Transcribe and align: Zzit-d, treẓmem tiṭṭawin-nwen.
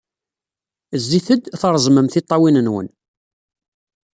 Zzit-d, 1.01 1.43
treẓmem 1.61 2.07
tiṭṭawin-nwen. 2.09 2.87